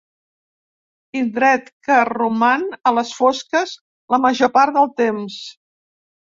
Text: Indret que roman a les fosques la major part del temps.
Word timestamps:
Indret 1.19 1.69
que 1.89 1.99
roman 2.09 2.67
a 2.71 2.95
les 3.01 3.13
fosques 3.21 3.77
la 4.17 4.23
major 4.27 4.55
part 4.59 4.81
del 4.83 4.93
temps. 5.07 5.41